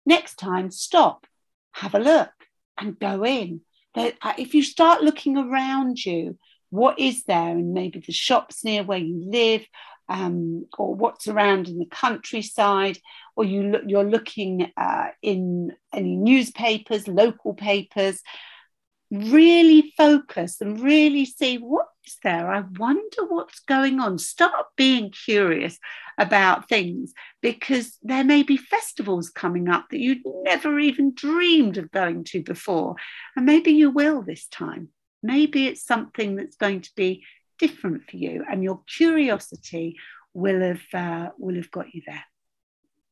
Next 0.05 0.37
time, 0.37 0.71
stop, 0.71 1.27
have 1.73 1.95
a 1.95 1.99
look, 1.99 2.31
and 2.79 2.99
go 2.99 3.25
in. 3.25 3.63
Uh, 3.95 4.11
if 4.37 4.55
you 4.55 4.63
start 4.63 5.03
looking 5.03 5.39
around 5.39 6.05
you, 6.05 6.37
what 6.69 6.99
is 6.99 7.25
there? 7.25 7.53
And 7.53 7.73
maybe 7.73 8.01
the 8.07 8.13
shops 8.13 8.63
near 8.63 8.85
where 8.85 8.99
you 8.99 9.31
live, 9.31 9.65
um, 10.09 10.67
or 10.79 10.95
what's 10.95 11.29
around 11.29 11.69
in 11.69 11.79
the 11.79 11.87
countryside, 11.87 12.99
or 13.37 13.45
you 13.45 13.63
look, 13.63 13.83
you're 13.87 14.05
looking 14.05 14.71
uh, 14.77 15.09
in 15.23 15.73
any 15.95 16.15
newspapers, 16.15 17.09
local 17.09 17.55
papers, 17.55 18.21
really 19.11 19.93
focus 19.97 20.61
and 20.61 20.81
really 20.81 21.25
see 21.25 21.59
what 21.59 21.87
is 22.05 22.17
there. 22.23 22.51
I 22.51 22.65
wonder 22.79 23.25
what's 23.29 23.61
going 23.61 24.01
on. 24.01 24.19
Start 24.19 24.67
being 24.77 25.11
curious 25.11 25.79
about 26.19 26.69
things 26.69 27.13
because 27.41 27.99
there 28.03 28.25
may 28.25 28.43
be 28.43 28.57
festivals 28.57 29.31
coming 29.31 29.69
up 29.69 29.87
that 29.91 30.01
you'd 30.01 30.23
never 30.43 30.79
even 30.79 31.15
dreamed 31.15 31.79
of 31.79 31.91
going 31.91 32.25
to 32.25 32.43
before. 32.43 32.97
And 33.37 33.47
maybe 33.47 33.73
you 33.73 33.91
will 33.91 34.23
this 34.23 34.47
time. 34.49 34.89
Maybe 35.23 35.67
it's 35.67 35.85
something 35.85 36.37
that's 36.37 36.57
going 36.57 36.83
to 36.83 36.91
be 36.97 37.25
different 37.59 38.09
for 38.09 38.17
you, 38.17 38.45
and 38.51 38.63
your 38.63 38.83
curiosity 38.87 39.97
will 40.35 40.61
have 40.61 40.83
uh, 40.93 41.31
will 41.39 41.57
have 41.57 41.71
got 41.71 41.95
you 41.95 42.03
there. 42.07 42.25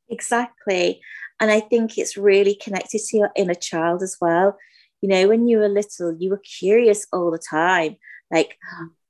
Exactly. 0.08 1.00
And 1.40 1.50
I 1.50 1.60
think 1.60 1.98
it's 1.98 2.16
really 2.16 2.54
connected 2.54 3.00
to 3.00 3.16
your 3.16 3.30
inner 3.34 3.54
child 3.54 4.02
as 4.02 4.18
well 4.20 4.56
you 5.04 5.10
know, 5.10 5.28
when 5.28 5.46
you 5.46 5.58
were 5.58 5.68
little, 5.68 6.16
you 6.18 6.30
were 6.30 6.40
curious 6.58 7.06
all 7.12 7.30
the 7.30 7.38
time. 7.38 7.96
Like, 8.30 8.56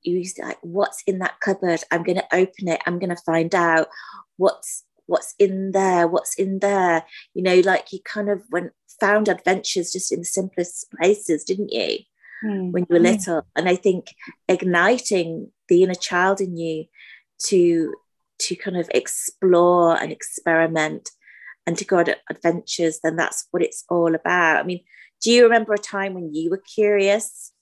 you 0.03 0.19
used 0.19 0.35
to 0.37 0.43
like, 0.43 0.59
what's 0.61 1.05
in 1.07 1.21
that 1.21 1.39
cupboard? 1.39 1.85
I'm 1.93 2.03
going 2.03 2.17
to 2.17 2.35
open 2.35 2.67
it. 2.67 2.83
I'm 2.85 2.99
going 2.99 3.15
to 3.15 3.23
find 3.25 3.55
out 3.55 3.87
what's 4.37 4.83
what's 5.07 5.37
in 5.39 5.71
there. 5.71 6.09
What's 6.09 6.35
in 6.35 6.59
there? 6.59 7.05
You 7.33 7.45
know, 7.45 7.61
like 7.61 7.93
you 7.93 8.01
kind 8.05 8.29
of 8.29 8.43
went 8.51 8.73
found 8.99 9.29
adventures 9.29 9.93
just 9.93 10.11
in 10.11 10.19
the 10.19 10.25
simplest 10.25 10.91
places, 10.99 11.45
didn't 11.45 11.73
you? 11.73 11.99
Mm. 12.45 12.73
When 12.73 12.87
you 12.91 12.95
were 12.97 12.99
little, 12.99 13.47
and 13.55 13.69
I 13.69 13.77
think 13.77 14.17
igniting 14.49 15.53
the 15.69 15.85
inner 15.85 15.95
child 15.95 16.41
in 16.41 16.57
you 16.57 16.87
to 17.47 17.95
to 18.41 18.57
kind 18.57 18.77
of 18.77 18.91
explore 18.93 19.97
and 19.97 20.11
experiment 20.11 21.11
and 21.69 21.79
to 21.79 21.85
go 21.85 21.99
on 21.99 22.07
adventures, 22.29 22.99
then 23.05 23.15
that's 23.15 23.47
what 23.53 23.63
it's 23.63 23.85
all 23.89 24.17
about. 24.17 24.57
I 24.57 24.65
mean, 24.65 24.81
do 25.25 25.33
you 25.33 25.45
remember 25.45 25.73
a 25.73 25.79
time 25.79 26.15
when 26.15 26.35
you 26.35 26.51
were 26.51 26.63
curious, 26.75 27.53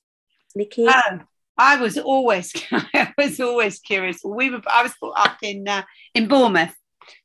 Nicci? 0.59 0.89
Um, 0.89 1.27
I 1.57 1.77
was 1.77 1.97
always, 1.97 2.53
I 2.73 3.15
was 3.17 3.39
always 3.39 3.79
curious. 3.79 4.21
We 4.25 4.51
were, 4.51 4.61
I 4.67 4.83
was 4.83 4.93
brought 5.01 5.19
up 5.19 5.39
in 5.43 5.69
uh, 5.69 5.83
in 6.15 6.27
Bournemouth, 6.27 6.75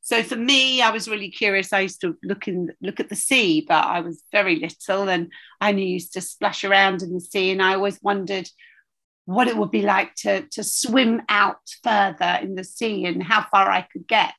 so 0.02 0.22
for 0.24 0.36
me, 0.36 0.82
I 0.82 0.92
was 0.92 1.10
really 1.10 1.32
curious. 1.32 1.74
I 1.74 1.82
used 1.82 2.02
to 2.02 2.16
look 2.24 2.48
in, 2.48 2.72
look 2.82 3.00
at 3.00 3.10
the 3.10 3.16
sea, 3.16 3.66
but 3.68 3.84
I 3.84 4.02
was 4.02 4.24
very 4.32 4.58
little, 4.58 5.10
and 5.10 5.32
I 5.60 5.72
used 5.72 6.14
to 6.14 6.22
splash 6.22 6.64
around 6.64 7.02
in 7.02 7.14
the 7.14 7.22
sea, 7.22 7.52
and 7.52 7.62
I 7.62 7.74
always 7.74 8.00
wondered 8.02 8.48
what 9.26 9.48
it 9.48 9.58
would 9.58 9.72
be 9.72 9.82
like 9.82 10.16
to, 10.16 10.44
to 10.52 10.64
swim 10.64 11.22
out 11.28 11.60
further 11.84 12.40
in 12.42 12.56
the 12.56 12.64
sea 12.64 13.06
and 13.06 13.22
how 13.22 13.46
far 13.52 13.70
I 13.70 13.82
could 13.82 14.08
get. 14.08 14.34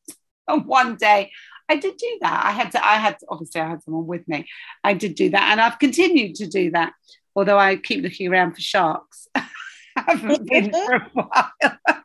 And 0.46 0.64
one 0.80 0.96
day 0.96 1.32
I 1.68 1.76
did 1.76 1.96
do 1.96 2.18
that. 2.22 2.44
I 2.44 2.50
had 2.50 2.72
to, 2.72 2.84
I 2.84 2.94
had, 2.94 3.18
to, 3.18 3.26
obviously, 3.28 3.60
I 3.60 3.68
had 3.68 3.82
someone 3.82 4.06
with 4.06 4.26
me. 4.26 4.46
I 4.82 4.94
did 4.94 5.14
do 5.14 5.30
that. 5.30 5.50
And 5.50 5.60
I've 5.60 5.78
continued 5.78 6.36
to 6.36 6.46
do 6.46 6.70
that, 6.70 6.92
although 7.36 7.58
I 7.58 7.76
keep 7.76 8.02
looking 8.02 8.28
around 8.28 8.54
for 8.54 8.60
sharks. 8.60 9.28
I 9.34 9.48
haven't 9.96 10.48
been 10.48 10.72
for 10.86 10.94
a 10.94 11.10
while. 11.12 11.52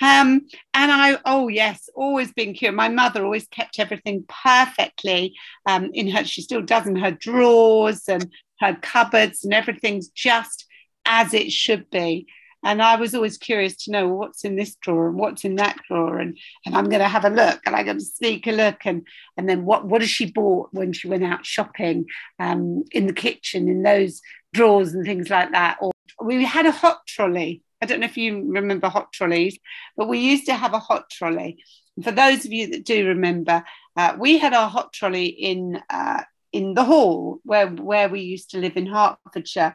Um, 0.00 0.46
and 0.74 0.92
I, 0.92 1.18
oh 1.24 1.48
yes, 1.48 1.88
always 1.94 2.32
been 2.32 2.54
curious. 2.54 2.76
My 2.76 2.88
mother 2.88 3.24
always 3.24 3.48
kept 3.48 3.80
everything 3.80 4.24
perfectly 4.28 5.34
um, 5.66 5.90
in 5.92 6.08
her. 6.10 6.24
She 6.24 6.42
still 6.42 6.62
does 6.62 6.86
in 6.86 6.94
her 6.96 7.10
drawers 7.10 8.08
and 8.08 8.30
her 8.60 8.76
cupboards, 8.80 9.44
and 9.44 9.52
everything's 9.52 10.08
just 10.08 10.66
as 11.04 11.34
it 11.34 11.50
should 11.50 11.90
be. 11.90 12.28
And 12.64 12.82
I 12.82 12.96
was 12.96 13.14
always 13.14 13.38
curious 13.38 13.84
to 13.84 13.92
know 13.92 14.08
what's 14.08 14.44
in 14.44 14.56
this 14.56 14.74
drawer 14.76 15.08
and 15.08 15.16
what's 15.16 15.44
in 15.44 15.56
that 15.56 15.78
drawer, 15.86 16.18
and 16.18 16.36
and 16.66 16.76
I'm 16.76 16.88
going 16.88 17.02
to 17.02 17.08
have 17.08 17.24
a 17.24 17.30
look, 17.30 17.60
and 17.64 17.76
I'm 17.76 17.84
going 17.84 17.98
to 17.98 18.04
sneak 18.04 18.46
a 18.46 18.52
look, 18.52 18.84
and 18.84 19.06
and 19.36 19.48
then 19.48 19.64
what 19.64 19.86
what 19.86 20.00
has 20.00 20.10
she 20.10 20.30
bought 20.30 20.68
when 20.72 20.92
she 20.92 21.08
went 21.08 21.24
out 21.24 21.46
shopping 21.46 22.06
um, 22.40 22.84
in 22.90 23.06
the 23.06 23.12
kitchen 23.12 23.68
in 23.68 23.82
those 23.82 24.20
drawers 24.52 24.92
and 24.92 25.04
things 25.04 25.30
like 25.30 25.52
that. 25.52 25.78
Or 25.80 25.92
we 26.22 26.44
had 26.44 26.66
a 26.66 26.72
hot 26.72 27.06
trolley 27.06 27.62
I 27.80 27.86
don't 27.86 28.00
know 28.00 28.06
if 28.06 28.16
you 28.16 28.50
remember 28.50 28.88
hot 28.88 29.12
trolleys, 29.12 29.58
but 29.96 30.08
we 30.08 30.18
used 30.18 30.46
to 30.46 30.54
have 30.54 30.74
a 30.74 30.78
hot 30.78 31.10
trolley. 31.10 31.62
for 32.02 32.10
those 32.10 32.44
of 32.44 32.52
you 32.52 32.68
that 32.70 32.84
do 32.84 33.08
remember, 33.08 33.64
uh, 33.96 34.16
we 34.18 34.38
had 34.38 34.52
our 34.52 34.68
hot 34.68 34.92
trolley 34.92 35.26
in 35.26 35.80
uh, 35.90 36.22
in 36.52 36.74
the 36.74 36.84
hall 36.84 37.40
where 37.44 37.68
where 37.68 38.08
we 38.08 38.20
used 38.20 38.50
to 38.50 38.58
live 38.58 38.76
in 38.76 38.86
Hertfordshire, 38.86 39.74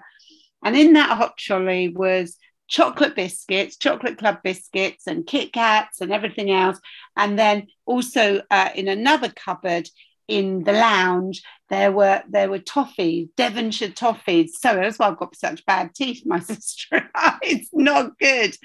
and 0.64 0.76
in 0.76 0.94
that 0.94 1.18
hot 1.18 1.38
trolley 1.38 1.90
was 1.90 2.38
chocolate 2.74 3.16
biscuits, 3.16 3.78
chocolate 3.78 4.18
club 4.18 4.40
biscuits, 4.44 5.06
and 5.06 5.28
Kit 5.28 5.54
Kats 5.54 6.02
and 6.02 6.12
everything 6.12 6.50
else, 6.50 6.80
and 7.16 7.38
then 7.38 7.68
also 7.86 8.42
uh, 8.50 8.70
in 8.74 8.88
another 8.88 9.30
cupboard 9.30 9.88
in 10.30 10.64
the 10.64 10.72
lounge 10.72 11.44
there 11.70 11.92
were 11.92 12.24
there 12.30 12.50
were 12.50 12.60
toffees 12.60 13.30
devonshire 13.36 13.90
toffees. 13.90 14.52
So 14.52 14.74
that's 14.74 14.98
why 14.98 15.10
i've 15.10 15.18
got 15.18 15.36
such 15.36 15.66
bad 15.66 15.94
teeth. 15.94 16.24
My 16.26 16.40
sister 16.52 17.10
it's 17.42 17.70
not 17.74 18.18
good. 18.18 18.56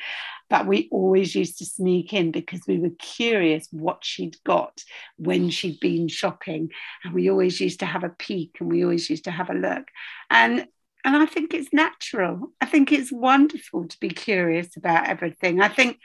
But 0.48 0.66
we 0.66 0.88
always 0.90 1.34
used 1.34 1.58
to 1.58 1.66
sneak 1.66 2.14
in 2.14 2.30
because 2.30 2.60
we 2.66 2.78
were 2.78 2.94
curious 2.98 3.68
what 3.70 4.02
she'd 4.02 4.36
got 4.44 4.82
when 5.18 5.50
she'd 5.50 5.78
been 5.78 6.08
shopping. 6.08 6.70
And 7.04 7.12
we 7.12 7.28
always 7.28 7.60
used 7.60 7.80
to 7.80 7.86
have 7.86 8.02
a 8.02 8.08
peek 8.08 8.56
and 8.58 8.72
we 8.72 8.82
always 8.82 9.10
used 9.10 9.24
to 9.24 9.30
have 9.30 9.50
a 9.50 9.54
look. 9.54 9.88
And 10.30 10.66
and 11.14 11.22
i 11.22 11.26
think 11.26 11.54
it's 11.54 11.72
natural 11.72 12.52
i 12.60 12.66
think 12.66 12.92
it's 12.92 13.12
wonderful 13.12 13.86
to 13.86 13.98
be 14.00 14.08
curious 14.08 14.76
about 14.76 15.08
everything 15.08 15.60
i 15.60 15.68
think 15.68 15.98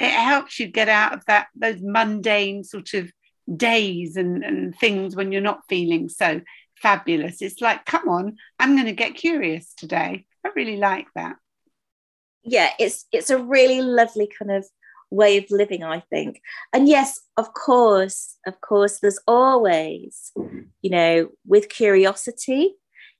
it 0.00 0.10
helps 0.10 0.58
you 0.60 0.68
get 0.68 0.88
out 0.88 1.12
of 1.12 1.24
that 1.26 1.48
those 1.54 1.80
mundane 1.80 2.62
sort 2.64 2.94
of 2.94 3.10
days 3.56 4.16
and, 4.16 4.44
and 4.44 4.76
things 4.76 5.16
when 5.16 5.32
you're 5.32 5.40
not 5.40 5.62
feeling 5.68 6.08
so 6.08 6.40
fabulous. 6.76 7.42
It's 7.42 7.60
like, 7.60 7.84
come 7.84 8.08
on, 8.08 8.36
I'm 8.58 8.74
going 8.74 8.86
to 8.86 8.92
get 8.92 9.14
curious 9.14 9.74
today. 9.76 10.24
I 10.44 10.50
really 10.54 10.76
like 10.76 11.06
that. 11.14 11.36
Yeah, 12.44 12.70
it's 12.78 13.04
it's 13.12 13.30
a 13.30 13.42
really 13.42 13.82
lovely 13.82 14.30
kind 14.38 14.50
of 14.52 14.66
way 15.10 15.38
of 15.38 15.44
living, 15.50 15.82
I 15.82 16.00
think. 16.08 16.40
And 16.72 16.88
yes, 16.88 17.20
of 17.36 17.52
course, 17.52 18.36
of 18.46 18.60
course, 18.60 19.00
there's 19.00 19.18
always, 19.26 20.32
you 20.80 20.90
know, 20.90 21.28
with 21.46 21.68
curiosity, 21.68 22.74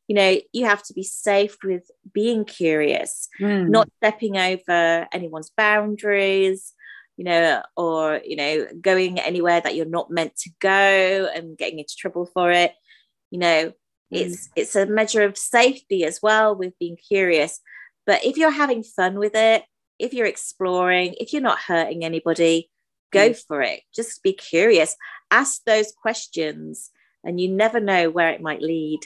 you 0.09 0.15
know, 0.15 0.39
you 0.53 0.65
have 0.65 0.83
to 0.85 0.95
be 0.95 1.03
safe 1.03 1.57
with 1.63 1.89
being 2.13 2.47
curious, 2.47 3.29
mm. 3.39 3.69
not 3.69 3.91
stepping 3.99 4.39
over 4.39 5.07
anyone's 5.13 5.51
boundaries, 5.51 6.73
you 7.19 7.25
know, 7.25 7.63
or, 7.77 8.21
you 8.25 8.37
know, 8.37 8.67
going 8.81 9.21
anywhere 9.21 9.61
that 9.61 9.77
you're 9.77 9.85
not 9.85 10.11
meant 10.11 10.35
to 10.37 10.51
go 10.61 11.29
and 11.35 11.59
getting 11.59 11.79
into 11.79 11.95
trouble 11.95 12.25
for 12.33 12.51
it. 12.51 12.73
You 13.31 13.39
know, 13.39 13.67
mm. 13.67 13.73
it's 14.11 14.49
it's 14.57 14.75
a 14.75 14.87
measure 14.87 15.23
of 15.23 15.37
safety 15.37 16.05
as 16.05 16.21
well 16.23 16.57
with 16.57 16.79
being 16.79 16.97
curious. 16.97 17.61
But 18.07 18.25
if 18.25 18.39
you're 18.39 18.51
having 18.51 18.83
fun 18.83 19.19
with 19.19 19.35
it, 19.35 19.63
if 19.99 20.15
you're 20.15 20.27
exploring, 20.27 21.17
if 21.21 21.35
you're 21.35 21.43
not 21.43 21.59
hurting 21.59 22.03
anybody, 22.03 22.71
go 23.13 23.31
mm. 23.31 23.43
for 23.47 23.61
it. 23.61 23.81
Just 23.95 24.23
be 24.23 24.33
curious. 24.33 24.97
Ask 25.31 25.63
those 25.65 25.93
questions 25.93 26.91
and 27.25 27.39
you 27.39 27.51
never 27.51 27.79
know 27.79 28.09
where 28.09 28.31
it 28.31 28.41
might 28.41 28.63
lead. 28.63 29.01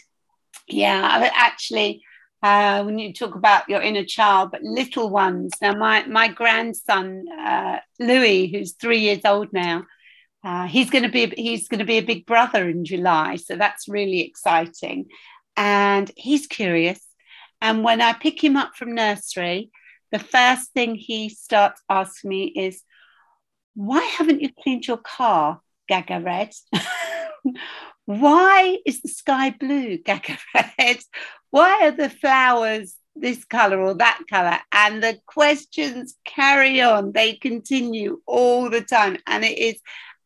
Yeah, 0.73 1.31
actually, 1.35 2.03
uh, 2.43 2.83
when 2.83 2.99
you 2.99 3.13
talk 3.13 3.35
about 3.35 3.69
your 3.69 3.83
inner 3.83 4.05
child, 4.05 4.51
but 4.51 4.63
little 4.63 5.11
ones. 5.11 5.53
Now, 5.61 5.75
my 5.75 6.05
my 6.07 6.29
grandson 6.29 7.25
uh, 7.39 7.79
Louis, 8.01 8.49
who's 8.49 8.73
three 8.73 8.99
years 8.99 9.21
old 9.25 9.53
now, 9.53 9.85
uh, 10.43 10.67
he's 10.67 10.91
going 10.91 11.05
to 11.05 11.11
be 11.11 11.33
he's 11.37 11.69
going 11.69 11.81
to 11.81 11.85
be 11.85 11.99
a 11.99 12.03
big 12.03 12.27
brother 12.27 12.69
in 12.69 12.85
July, 12.85 13.37
so 13.37 13.57
that's 13.57 13.89
really 13.89 14.21
exciting, 14.21 15.07
and 15.57 16.11
he's 16.17 16.47
curious. 16.47 17.01
And 17.61 17.85
when 17.85 18.01
I 18.01 18.13
pick 18.13 18.43
him 18.43 18.57
up 18.57 18.75
from 18.75 18.95
nursery, 18.95 19.71
the 20.11 20.19
first 20.19 20.73
thing 20.73 20.97
he 20.97 21.29
starts 21.29 21.81
asking 21.89 22.31
me 22.31 22.45
is, 22.47 22.83
"Why 23.75 24.01
haven't 24.01 24.41
you 24.43 24.51
cleaned 24.63 24.87
your 24.87 24.97
car, 24.97 25.61
Gaga 25.87 26.21
Red?" 26.21 26.53
Why 28.07 28.79
is 28.85 29.01
the 29.01 29.09
sky 29.09 29.51
blue, 29.51 29.99
Gaga 29.99 30.39
Red? 30.79 30.99
Why 31.51 31.87
are 31.87 31.91
the 31.93 32.11
flowers 32.11 32.97
this 33.15 33.45
color 33.45 33.81
or 33.81 33.95
that 33.95 34.21
color? 34.29 34.59
And 34.73 35.03
the 35.03 35.19
questions 35.27 36.17
carry 36.25 36.81
on, 36.81 37.13
they 37.13 37.35
continue 37.35 38.21
all 38.27 38.71
the 38.71 38.81
time. 38.81 39.19
And 39.27 39.45
it 39.45 39.59
is 39.59 39.81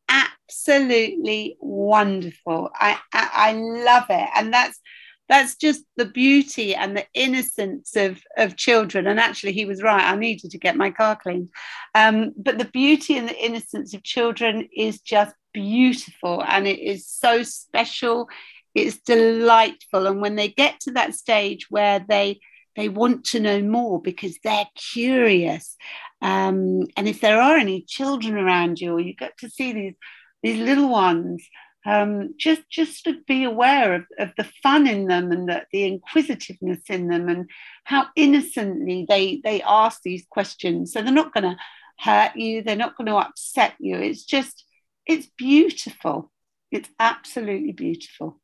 absolutely 0.09 1.57
wonderful. 1.61 2.71
I, 2.75 2.99
I, 3.13 3.31
I 3.33 3.53
love 3.53 4.07
it. 4.11 4.29
And 4.35 4.53
that's 4.53 4.81
that's 5.29 5.57
just 5.57 5.83
the 5.97 6.05
beauty 6.05 6.75
and 6.75 6.97
the 6.97 7.05
innocence 7.13 7.97
of, 7.97 8.23
of 8.37 8.57
children. 8.57 9.07
And 9.07 9.19
actually, 9.19 9.53
he 9.53 9.65
was 9.65 9.83
right. 9.83 10.03
I 10.03 10.15
needed 10.15 10.53
to 10.53 10.59
get 10.59 10.77
my 10.77 10.91
car 10.91 11.17
cleaned. 11.21 11.49
Um, 11.95 12.33
but 12.37 12.59
the 12.59 12.67
beauty 12.67 13.17
and 13.17 13.29
the 13.29 13.45
innocence 13.45 13.93
of 13.93 14.05
children 14.05 14.69
is 14.75 15.01
just 15.01 15.35
beautiful 15.57 16.45
and 16.47 16.67
it 16.67 16.79
is 16.79 17.07
so 17.07 17.43
special. 17.43 18.29
It's 18.75 18.99
delightful. 18.99 20.07
And 20.07 20.21
when 20.21 20.37
they 20.37 20.49
get 20.49 20.81
to 20.81 20.93
that 20.93 21.15
stage 21.15 21.67
where 21.71 22.05
they 22.07 22.41
they 22.77 22.91
want 22.91 23.25
to 23.25 23.41
know 23.41 23.63
more 23.63 24.03
because 24.03 24.37
they're 24.45 24.69
curious 24.75 25.77
um, 26.21 26.83
and 26.95 27.09
if 27.09 27.23
there 27.23 27.41
are 27.41 27.57
any 27.57 27.81
children 27.89 28.37
around 28.37 28.79
you 28.79 28.93
or 28.93 29.01
you 29.01 29.15
get 29.15 29.39
to 29.39 29.49
see 29.49 29.73
these 29.73 29.95
these 30.43 30.61
little 30.61 30.91
ones 30.91 31.49
um, 31.87 32.35
just 32.37 32.69
just 32.69 33.05
to 33.05 33.23
be 33.27 33.45
aware 33.45 33.95
of, 33.95 34.05
of 34.19 34.31
the 34.37 34.47
fun 34.63 34.87
in 34.87 35.07
them 35.07 35.33
and 35.33 35.49
the, 35.49 35.65
the 35.73 35.85
inquisitiveness 35.85 36.83
in 36.91 37.09
them 37.09 37.31
and 37.31 37.49
how 37.85 38.09
innocently 38.15 39.07
they 39.09 39.41
they 39.43 39.63
ask 39.63 40.03
these 40.03 40.27
questions. 40.29 40.93
So 40.93 41.01
they're 41.01 41.13
not 41.13 41.33
going 41.33 41.45
to 41.45 41.57
hurt 41.99 42.35
you. 42.37 42.63
They're 42.63 42.77
not 42.77 42.97
going 42.97 43.07
to 43.07 43.17
upset 43.17 43.75
you. 43.79 43.97
It's 43.97 44.25
just 44.25 44.65
it's 45.07 45.29
beautiful. 45.39 46.31
It's 46.71 46.89
absolutely 46.99 47.73
beautiful. 47.73 48.41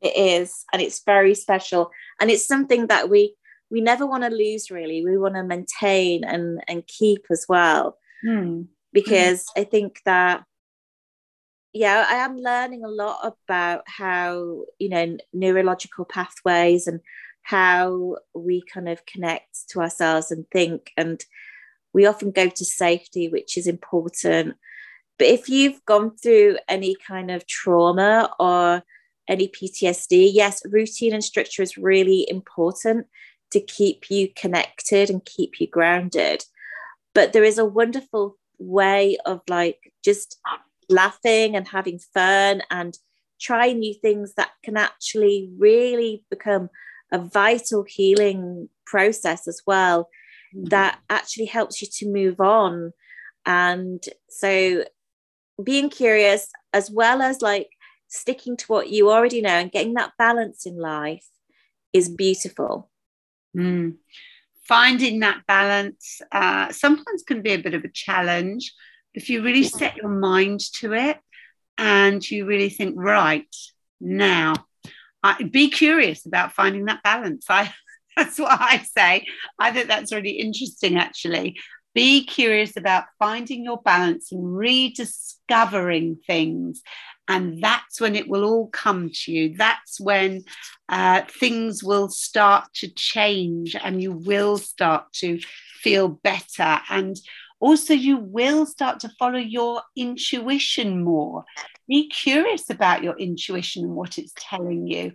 It 0.00 0.16
is, 0.16 0.64
and 0.72 0.80
it's 0.82 1.02
very 1.04 1.34
special. 1.34 1.90
And 2.20 2.30
it's 2.30 2.46
something 2.46 2.88
that 2.88 3.08
we 3.08 3.34
we 3.70 3.80
never 3.80 4.06
want 4.06 4.22
to 4.24 4.30
lose 4.30 4.70
really. 4.70 5.04
We 5.04 5.18
want 5.18 5.34
to 5.34 5.42
maintain 5.42 6.24
and 6.24 6.62
and 6.68 6.86
keep 6.86 7.26
as 7.30 7.46
well. 7.48 7.98
Mm. 8.24 8.68
Because 8.92 9.44
mm. 9.44 9.60
I 9.60 9.64
think 9.64 10.00
that 10.04 10.44
yeah, 11.74 12.06
I 12.08 12.14
am 12.14 12.36
learning 12.36 12.84
a 12.84 12.88
lot 12.88 13.18
about 13.24 13.82
how, 13.86 14.62
you 14.78 14.88
know, 14.88 15.16
neurological 15.32 16.04
pathways 16.04 16.86
and 16.86 17.00
how 17.42 18.16
we 18.32 18.62
kind 18.72 18.88
of 18.88 19.04
connect 19.06 19.68
to 19.70 19.80
ourselves 19.80 20.30
and 20.30 20.46
think. 20.52 20.92
And 20.96 21.24
we 21.92 22.06
often 22.06 22.30
go 22.30 22.48
to 22.48 22.64
safety, 22.64 23.28
which 23.28 23.58
is 23.58 23.66
important. 23.66 24.54
But 25.18 25.28
if 25.28 25.48
you've 25.48 25.84
gone 25.84 26.16
through 26.16 26.58
any 26.68 26.96
kind 27.06 27.30
of 27.30 27.46
trauma 27.46 28.30
or 28.40 28.82
any 29.28 29.48
PTSD, 29.48 30.30
yes, 30.32 30.62
routine 30.66 31.14
and 31.14 31.24
structure 31.24 31.62
is 31.62 31.78
really 31.78 32.26
important 32.28 33.06
to 33.52 33.60
keep 33.60 34.10
you 34.10 34.28
connected 34.34 35.10
and 35.10 35.24
keep 35.24 35.60
you 35.60 35.68
grounded. 35.68 36.44
But 37.14 37.32
there 37.32 37.44
is 37.44 37.58
a 37.58 37.64
wonderful 37.64 38.36
way 38.58 39.16
of 39.24 39.40
like 39.48 39.92
just 40.04 40.40
laughing 40.88 41.56
and 41.56 41.68
having 41.68 41.98
fun 41.98 42.62
and 42.70 42.98
trying 43.40 43.78
new 43.78 43.94
things 43.94 44.34
that 44.34 44.50
can 44.64 44.76
actually 44.76 45.50
really 45.58 46.24
become 46.30 46.68
a 47.12 47.18
vital 47.18 47.84
healing 47.86 48.68
process 48.86 49.46
as 49.46 49.62
well 49.66 50.08
mm-hmm. 50.54 50.64
that 50.66 50.98
actually 51.10 51.46
helps 51.46 51.80
you 51.80 51.88
to 51.90 52.10
move 52.10 52.40
on 52.40 52.92
and 53.46 54.04
so 54.28 54.84
being 55.62 55.90
curious 55.90 56.48
as 56.72 56.90
well 56.90 57.22
as 57.22 57.42
like 57.42 57.68
sticking 58.08 58.56
to 58.56 58.66
what 58.66 58.88
you 58.90 59.10
already 59.10 59.40
know 59.40 59.50
and 59.50 59.72
getting 59.72 59.94
that 59.94 60.12
balance 60.18 60.66
in 60.66 60.76
life 60.76 61.26
is 61.92 62.08
beautiful. 62.08 62.90
Mm. 63.56 63.98
finding 64.66 65.20
that 65.20 65.46
balance 65.46 66.20
uh, 66.32 66.72
sometimes 66.72 67.22
can 67.22 67.40
be 67.40 67.52
a 67.52 67.58
bit 67.58 67.74
of 67.74 67.84
a 67.84 67.88
challenge. 67.88 68.72
If 69.12 69.30
you 69.30 69.42
really 69.42 69.62
set 69.62 69.96
your 69.96 70.08
mind 70.08 70.60
to 70.80 70.92
it 70.92 71.18
and 71.78 72.28
you 72.28 72.46
really 72.46 72.70
think, 72.70 72.94
right 72.98 73.54
now, 74.00 74.54
I, 75.22 75.44
be 75.44 75.70
curious 75.70 76.26
about 76.26 76.52
finding 76.52 76.86
that 76.86 77.02
balance. 77.04 77.46
I 77.48 77.72
that's 78.16 78.38
what 78.38 78.60
I 78.60 78.78
say. 78.78 79.26
I 79.58 79.72
think 79.72 79.88
that's 79.88 80.12
really 80.12 80.30
interesting, 80.30 80.98
actually. 80.98 81.56
Be 81.94 82.24
curious 82.24 82.76
about 82.76 83.04
finding 83.18 83.64
your 83.64 83.80
balance 83.80 84.32
and 84.32 84.56
rediscovering 84.56 86.18
things. 86.26 86.82
And 87.28 87.62
that's 87.62 88.00
when 88.00 88.16
it 88.16 88.28
will 88.28 88.44
all 88.44 88.68
come 88.68 89.10
to 89.12 89.32
you. 89.32 89.54
That's 89.56 90.00
when 90.00 90.44
uh, 90.88 91.22
things 91.28 91.82
will 91.82 92.08
start 92.08 92.64
to 92.74 92.88
change 92.88 93.76
and 93.76 94.02
you 94.02 94.12
will 94.12 94.58
start 94.58 95.12
to 95.14 95.38
feel 95.80 96.08
better. 96.08 96.80
And 96.90 97.16
also, 97.60 97.94
you 97.94 98.18
will 98.18 98.66
start 98.66 99.00
to 99.00 99.12
follow 99.18 99.38
your 99.38 99.80
intuition 99.96 101.02
more. 101.02 101.44
Be 101.88 102.08
curious 102.08 102.68
about 102.68 103.02
your 103.02 103.16
intuition 103.16 103.84
and 103.84 103.94
what 103.94 104.18
it's 104.18 104.34
telling 104.36 104.86
you 104.86 105.12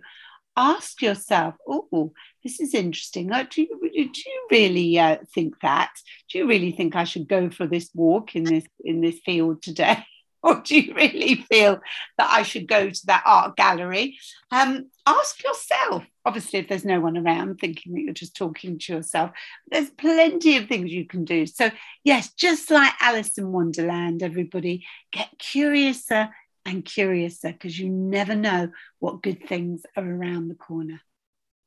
ask 0.56 1.00
yourself, 1.00 1.54
oh, 1.66 2.12
this 2.42 2.60
is 2.60 2.74
interesting. 2.74 3.28
Do, 3.28 3.62
you, 3.62 3.90
do 3.92 3.98
you 4.26 4.46
really 4.50 4.98
uh, 4.98 5.18
think 5.34 5.60
that? 5.60 5.90
Do 6.30 6.38
you 6.38 6.48
really 6.48 6.72
think 6.72 6.96
I 6.96 7.04
should 7.04 7.28
go 7.28 7.50
for 7.50 7.66
this 7.66 7.90
walk 7.94 8.34
in 8.34 8.44
this 8.44 8.64
in 8.84 9.00
this 9.00 9.18
field 9.24 9.62
today? 9.62 10.04
or 10.42 10.60
do 10.64 10.80
you 10.80 10.94
really 10.94 11.34
feel 11.34 11.80
that 12.16 12.30
I 12.30 12.42
should 12.42 12.66
go 12.66 12.88
to 12.88 13.06
that 13.06 13.22
art 13.26 13.56
gallery? 13.56 14.18
Um, 14.50 14.90
ask 15.06 15.42
yourself. 15.42 16.04
Obviously, 16.24 16.60
if 16.60 16.68
there's 16.68 16.84
no 16.84 17.00
one 17.00 17.16
around, 17.16 17.58
thinking 17.58 17.92
that 17.92 18.00
you're 18.00 18.14
just 18.14 18.36
talking 18.36 18.78
to 18.78 18.92
yourself, 18.94 19.32
there's 19.70 19.90
plenty 19.90 20.56
of 20.56 20.66
things 20.66 20.92
you 20.92 21.06
can 21.06 21.24
do. 21.24 21.46
So, 21.46 21.70
yes, 22.04 22.32
just 22.32 22.70
like 22.70 22.92
Alice 23.00 23.36
in 23.38 23.52
Wonderland, 23.52 24.22
everybody 24.22 24.86
get 25.12 25.28
curiouser 25.38 26.30
and 26.64 26.84
curiouser 26.84 27.52
because 27.52 27.78
you 27.78 27.88
never 27.88 28.34
know 28.34 28.70
what 28.98 29.22
good 29.22 29.46
things 29.46 29.82
are 29.96 30.04
around 30.04 30.48
the 30.48 30.54
corner. 30.54 31.00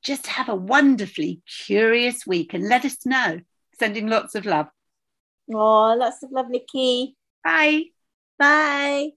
just 0.04 0.28
have 0.28 0.50
a 0.50 0.56
wonderfully 0.56 1.42
curious 1.48 2.28
week 2.28 2.54
and 2.54 2.68
let 2.68 2.86
us 2.86 3.06
know. 3.06 3.40
Sending 3.80 4.08
lots 4.08 4.36
of 4.36 4.46
love. 4.46 4.68
Oh, 5.54 5.96
lots 5.98 6.24
of 6.24 6.32
love, 6.32 6.48
Nicci. 6.48 7.14
Bye. 7.44 7.86
Bye. 8.38 9.12